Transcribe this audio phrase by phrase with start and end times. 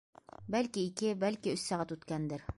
[0.55, 2.49] Бәлки, ике, бәлки, өс сәғәт үткәндер.